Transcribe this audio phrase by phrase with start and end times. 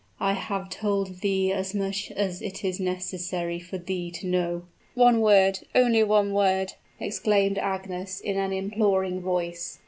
[0.19, 4.63] I have told thee as much as it is necessary for thee to know"
[4.95, 9.77] "One word only one word!" exclaimed Agnes in an imploring voice.